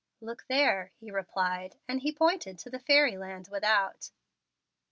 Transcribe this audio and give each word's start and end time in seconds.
"Look 0.19 0.45
there," 0.47 0.93
he 0.99 1.11
replied, 1.11 1.75
and 1.87 2.01
he 2.01 2.11
pointed 2.11 2.57
to 2.57 2.71
the 2.71 2.79
fairy 2.79 3.17
land 3.17 3.49
without. 3.51 4.09